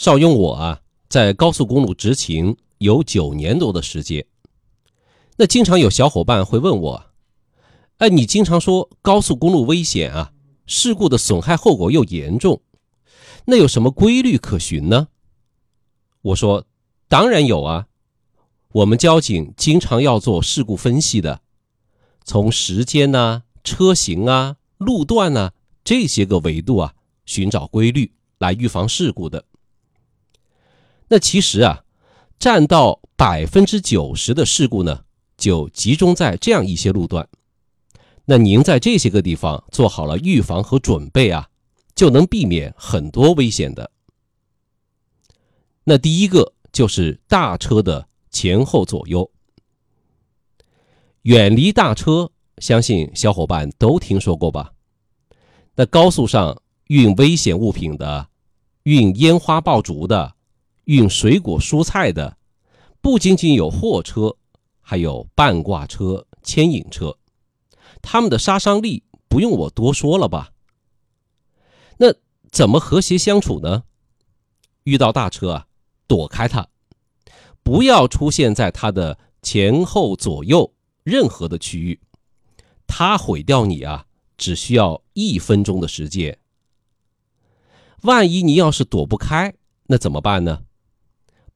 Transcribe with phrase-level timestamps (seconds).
[0.00, 0.80] 邵雍我啊，
[1.10, 4.24] 在高速公路执勤有九年多的时间。
[5.36, 7.04] 那经常有小伙伴会问我
[8.00, 10.32] ：“哎，你经常说高速公路危险啊，
[10.64, 12.62] 事故的损害后果又严重，
[13.44, 15.08] 那有什么规律可循呢？”
[16.32, 16.64] 我说
[17.06, 17.88] ：“当然有啊，
[18.72, 21.42] 我们交警经常要做事故分析的，
[22.24, 25.52] 从时间呐、车型啊、路段呐
[25.84, 26.94] 这些个维度啊，
[27.26, 29.44] 寻找规律来预防事故的。”
[31.12, 31.82] 那其实啊，
[32.38, 35.04] 占到百分之九十的事故呢，
[35.36, 37.28] 就集中在这样一些路段。
[38.26, 41.48] 那您在这些个地方做好了预防和准备啊，
[41.96, 43.90] 就能避免很多危险的。
[45.82, 49.28] 那第一个就是大车的前后左右，
[51.22, 54.72] 远离大车，相信小伙伴都听说过吧？
[55.74, 58.28] 那高速上运危险物品的，
[58.84, 60.36] 运烟花爆竹的。
[60.90, 62.36] 运水果蔬菜的，
[63.00, 64.36] 不仅仅有货车，
[64.80, 67.16] 还有半挂车、牵引车，
[68.02, 70.50] 他们的杀伤力不用我多说了吧？
[71.96, 72.12] 那
[72.50, 73.84] 怎么和谐相处呢？
[74.82, 75.66] 遇到大车啊，
[76.08, 76.66] 躲开它，
[77.62, 82.00] 不要出现在它的前后左右任何的区域，
[82.88, 86.36] 它毁掉你啊，只需要一分钟的时间。
[88.02, 89.54] 万一你要是躲不开，
[89.86, 90.64] 那怎么办呢？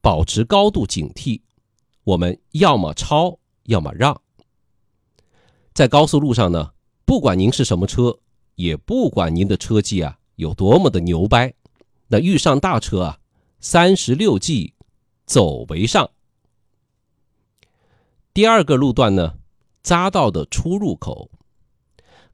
[0.04, 1.40] 保持高度警惕，
[2.02, 4.20] 我们要么超，要么让。
[5.72, 6.72] 在高速路上呢，
[7.06, 8.18] 不管您是什么车，
[8.54, 11.54] 也不管您的车技啊有多么的牛掰，
[12.08, 13.18] 那遇上大车啊，
[13.60, 14.74] 三十六计，
[15.24, 16.10] 走为上。
[18.34, 19.38] 第二个路段呢，
[19.82, 21.30] 匝道的出入口，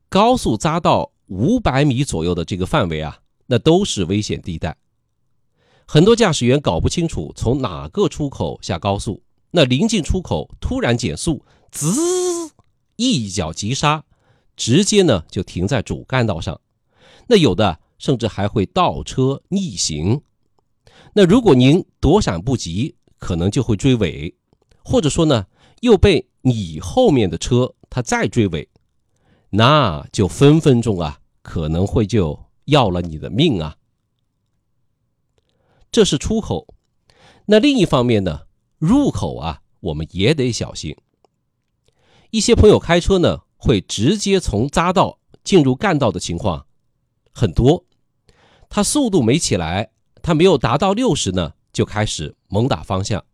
[0.09, 4.77] 高速匝道五百米左右的这个范围啊，那都是危险地带。
[5.93, 12.53] 很多驾驶员搞不清楚从哪个出口下高速，那临近出口突然减速，滋，
[12.95, 14.05] 一脚急刹，
[14.55, 16.61] 直接呢就停在主干道上。
[17.27, 20.21] 那有的甚至还会倒车逆行。
[21.13, 24.33] 那如果您躲闪不及，可能就会追尾，
[24.85, 25.47] 或者说呢
[25.81, 28.69] 又被你后面的车他再追尾，
[29.51, 33.75] 那就分分钟啊可能会就要了你的命啊。
[35.93, 36.75] 这是出口，
[37.47, 38.43] 那另一方面呢，
[38.79, 40.97] 入口啊，我们也得小心。
[42.31, 46.67] 一些朋友开车呢，会直接从匝道进入干道的情况
[47.33, 47.85] 很多，
[48.69, 49.91] 他速度没起来，
[50.23, 53.25] 他没有达到六十呢，就开始猛打方向。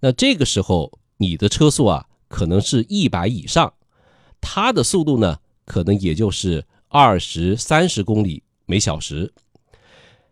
[0.00, 3.74] 那这个时候，你的车速啊，可能是一百以上，
[4.40, 9.34] 他的速度呢，可能也就是二十三十公里每小时。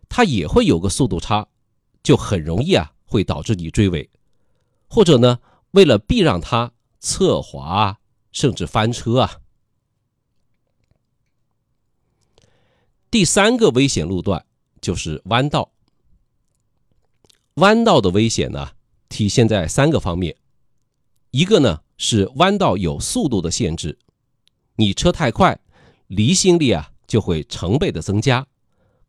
[0.09, 1.47] 它也会有个速度差，
[2.03, 4.09] 就很容易啊，会导致你追尾，
[4.89, 5.39] 或者呢，
[5.71, 7.99] 为了避让它侧滑，
[8.31, 9.39] 甚至翻车啊。
[13.11, 14.45] 第三个危险路段
[14.81, 15.71] 就是弯道。
[17.55, 18.71] 弯道的危险呢，
[19.09, 20.35] 体现在三个方面，
[21.31, 23.97] 一个呢是弯道有速度的限制，
[24.75, 25.59] 你车太快，
[26.07, 28.47] 离心力啊就会成倍的增加。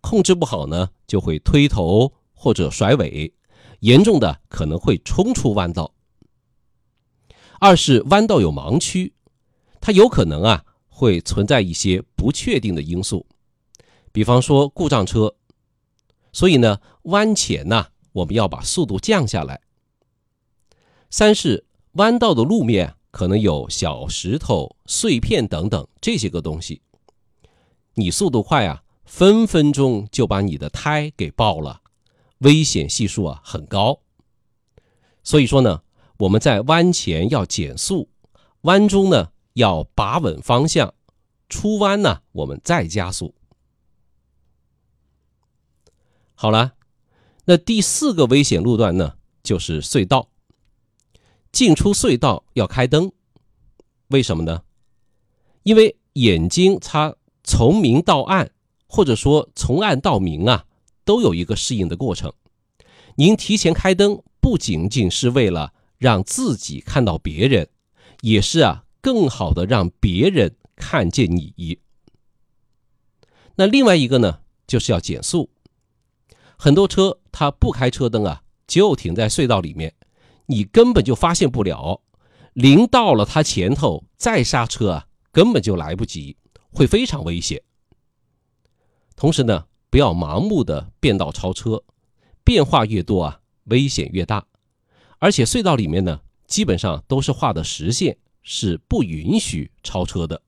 [0.00, 3.32] 控制不好呢，就会推头或者甩尾，
[3.80, 5.94] 严重的可能会冲出弯道。
[7.58, 9.12] 二是弯道有盲区，
[9.80, 13.26] 它有可能啊会存在一些不确定的因素，
[14.12, 15.34] 比方说故障车。
[16.32, 19.60] 所以呢，弯前呢我们要把速度降下来。
[21.10, 26.80] 三是弯道的路面可能有小石头、碎片等等这些个东西，
[27.94, 28.82] 你速度快啊。
[29.10, 31.82] 分分钟就把你的胎给爆了，
[32.38, 34.02] 危险系数啊很高。
[35.24, 35.82] 所以说呢，
[36.18, 38.08] 我们在弯前要减速，
[38.62, 40.94] 弯中呢要把稳方向，
[41.48, 43.34] 出弯呢我们再加速。
[46.36, 46.74] 好了，
[47.46, 50.28] 那第四个危险路段呢就是隧道。
[51.50, 53.10] 进出隧道要开灯，
[54.06, 54.62] 为什么呢？
[55.64, 58.52] 因为眼睛它从明到暗。
[58.92, 60.64] 或者说从暗到明啊，
[61.04, 62.32] 都有一个适应的过程。
[63.14, 67.68] 您提前开灯，不仅仅是为了让自己看到别人，
[68.22, 71.78] 也是啊，更好的让别人看见你。
[73.54, 75.50] 那另外一个呢，就是要减速。
[76.58, 79.94] 很多车它不开车灯啊，就停在隧道里面，
[80.46, 82.02] 你根本就发现不了。
[82.54, 86.36] 临到了它前头再刹车啊，根本就来不及，
[86.72, 87.62] 会非常危险。
[89.20, 91.84] 同时呢，不要盲目的变道超车，
[92.42, 94.46] 变化越多啊，危险越大。
[95.18, 100.40] 而且隧道里面呢，基本上都是画的实线，是不允许超车的。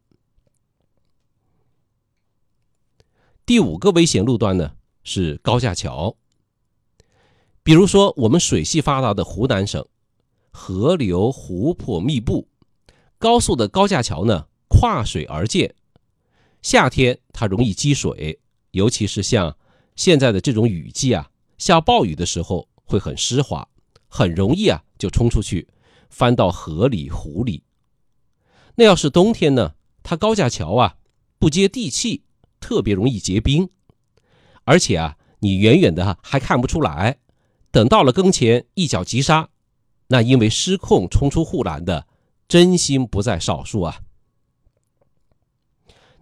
[3.44, 4.72] 第五个危险路段呢
[5.04, 6.16] 是高架桥。
[7.62, 9.86] 比如说，我们水系发达的湖南省，
[10.50, 12.48] 河流湖泊密布，
[13.18, 15.74] 高速的高架桥呢跨水而建，
[16.62, 18.40] 夏天它容易积水，
[18.72, 19.56] 尤其是像
[19.96, 23.66] 现在的这种雨季啊，下暴雨的时候会很湿滑，
[24.08, 25.68] 很容易啊就冲出去，
[26.10, 27.62] 翻到河里湖里。
[28.74, 30.96] 那要是冬天呢，它高架桥啊
[31.38, 32.24] 不接地气，
[32.60, 33.68] 特别容易结冰，
[34.64, 37.18] 而且啊你远远的还看不出来。
[37.70, 39.48] 等到了跟前，一脚急刹，
[40.08, 42.06] 那因为失控冲出护栏的，
[42.48, 44.00] 真心不在少数啊。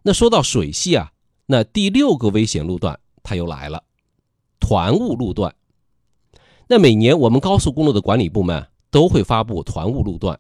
[0.03, 1.13] 那说到水系啊，
[1.53, 3.83] 那第六个危险路段它又来了，
[4.61, 5.53] 团雾路段。
[6.69, 10.39] 那每年我们高速公路的管理部门都会发布团雾路段，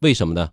[0.00, 0.50] 为什么呢？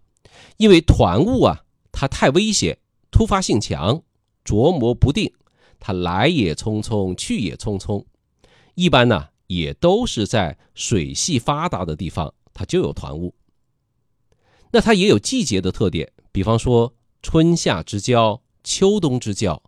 [0.58, 2.78] 因为团雾啊，它太危险，
[3.10, 4.04] 突发性强，
[4.46, 5.34] 琢磨不定，
[5.80, 8.06] 它来也匆匆，去也匆匆，
[8.76, 9.30] 一般呢。
[9.48, 13.32] 也都是在水系发达的地方，它就有团雾。
[14.72, 16.92] 那它也有季节的特点，比方说
[17.22, 19.64] 春夏之交、秋冬之交。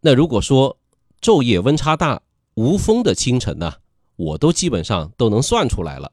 [0.00, 0.76] 那如果说
[1.20, 2.22] 昼夜温差大、
[2.54, 3.74] 无风的清晨呢，
[4.16, 6.12] 我都基本上都能算出来了，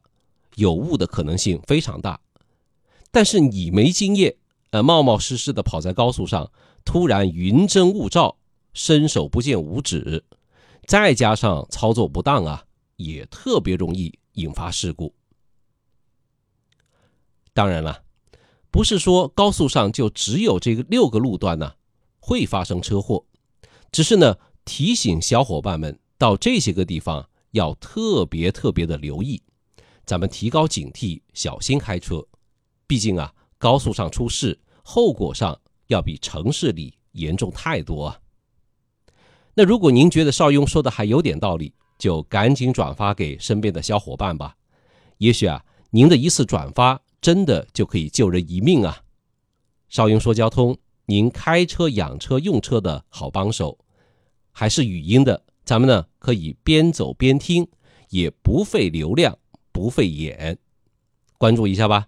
[0.55, 2.19] 有雾的可能性非常大。
[3.09, 4.35] 但是你没经验，
[4.71, 6.51] 呃，冒冒失失的跑在高速上，
[6.83, 8.37] 突然云蒸雾罩，
[8.73, 10.23] 伸手不见五指。
[10.85, 12.65] 再加上操作不当啊，
[12.97, 15.13] 也特别容易引发事故。
[17.53, 18.03] 当然了，
[18.75, 21.75] 不是说高速上就只有这个六个路段呢
[22.19, 23.23] 会发生车祸，
[23.89, 24.35] 只是呢
[24.65, 29.41] 提醒小伙伴们到这些个地方要特别特别的留意，
[30.05, 32.21] 咱们提高警惕，小心开车。
[32.85, 35.57] 毕竟啊，高速上出事，后果上
[35.87, 38.19] 要比城市里严重太多啊。
[39.53, 44.57] 那如果您觉得邵雍说的还有点道理，就赶紧转发给身边的小伙伴吧。
[45.19, 49.03] 也许啊，您的一次转发真的就可以救人一命啊！
[49.89, 53.77] 邵英说交通，您开车、养车、用车的好帮手，
[54.51, 57.67] 还是语音的，咱们呢可以边走边听，
[58.09, 59.37] 也不费流量，
[59.71, 60.57] 不费眼，
[61.37, 62.07] 关注一下吧。